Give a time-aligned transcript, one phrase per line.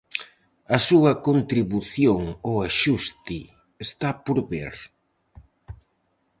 [0.75, 3.39] A súa contribución ao axuste
[3.85, 4.73] está por ver.